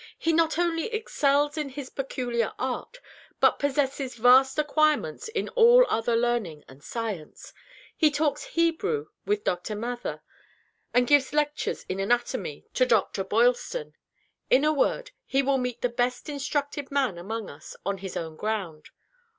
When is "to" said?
12.73-12.83